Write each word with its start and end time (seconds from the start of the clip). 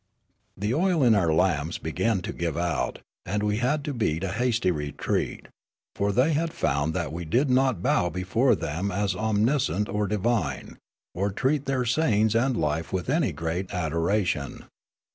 "The 0.57 0.73
oil 0.73 1.03
in 1.03 1.13
our 1.13 1.31
lamps 1.31 1.77
began 1.77 2.21
to 2.23 2.33
give 2.33 2.57
out, 2.57 3.01
and 3.23 3.43
we 3.43 3.57
had 3.57 3.83
to 3.85 3.93
beat 3.93 4.23
a 4.23 4.31
hasty 4.31 4.71
retreat, 4.71 5.47
for 5.95 6.11
they 6.11 6.33
had 6.33 6.51
found 6.53 6.95
that 6.95 7.13
we 7.13 7.23
did 7.23 7.51
not 7.51 7.83
bow 7.83 8.09
before 8.09 8.55
them 8.55 8.91
as 8.91 9.15
omniscient 9.15 9.87
or 9.89 10.07
divine, 10.07 10.79
or 11.13 11.31
treat 11.31 11.65
their 11.65 11.85
sayings 11.85 12.33
and 12.33 12.57
life 12.57 12.91
with 12.91 13.11
any 13.11 13.31
great 13.31 13.71
adoration. 13.71 14.65